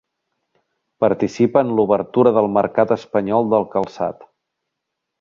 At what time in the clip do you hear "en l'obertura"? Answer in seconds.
1.67-2.33